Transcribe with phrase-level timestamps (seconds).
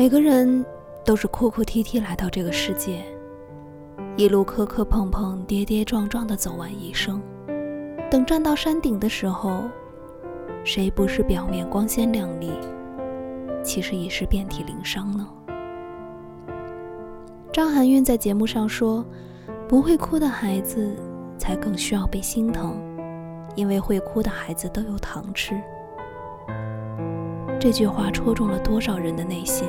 [0.00, 0.64] 每个人
[1.04, 3.04] 都是哭哭啼啼来到这个世界，
[4.16, 7.20] 一路磕磕碰碰、跌跌撞撞的走完一生。
[8.10, 9.64] 等站到山顶的时候，
[10.64, 12.50] 谁不是表面光鲜亮丽，
[13.62, 15.28] 其实已是遍体鳞伤呢？
[17.52, 19.04] 张含韵在节目上说
[19.68, 20.96] ：“不会哭的孩子
[21.36, 22.74] 才更需要被心疼，
[23.54, 25.60] 因为会哭的孩子都有糖吃。”
[27.60, 29.68] 这句话戳中了多少人的内心？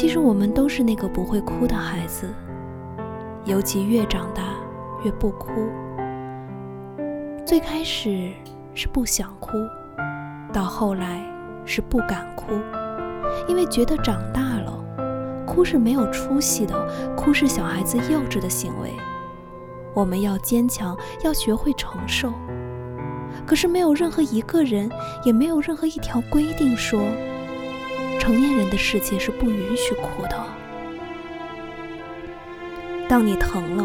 [0.00, 2.26] 其实我们都是那个不会哭的孩子，
[3.44, 4.44] 尤其越长大。
[5.04, 5.50] 越不哭，
[7.46, 8.30] 最开始
[8.74, 9.52] 是不想哭，
[10.52, 11.22] 到后来
[11.66, 12.52] 是不敢哭，
[13.46, 16.74] 因为觉得长大了，哭是没有出息的，
[17.14, 18.94] 哭是小孩子幼稚的行为。
[19.94, 22.32] 我们要坚强，要学会承受。
[23.46, 24.90] 可是没有任何一个人，
[25.24, 27.00] 也没有任何一条规定说，
[28.30, 30.46] 成年人的世界是不允许哭的。
[33.08, 33.84] 当你疼了。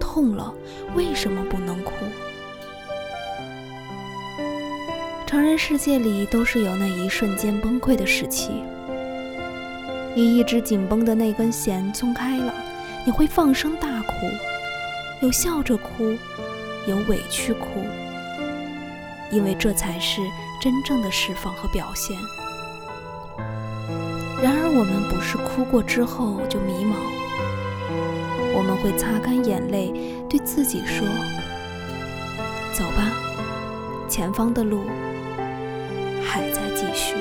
[0.00, 0.52] 痛了，
[0.96, 1.92] 为什么不能哭？
[5.24, 8.50] 成人世界里都是有那一瞬间崩溃的时期。
[10.16, 12.52] 你一直紧绷的那根弦松开了，
[13.06, 14.12] 你会放声大哭，
[15.22, 16.16] 有笑着哭，
[16.88, 17.84] 有委屈哭，
[19.30, 20.20] 因为这才是
[20.60, 22.16] 真正的释放和表现。
[24.42, 26.94] 然而，我们不是哭过之后就迷茫。
[28.52, 29.92] 我们会擦干眼泪，
[30.28, 31.06] 对自己说
[32.72, 33.12] ：“走吧，
[34.08, 34.82] 前方的路
[36.22, 37.14] 还在继续。”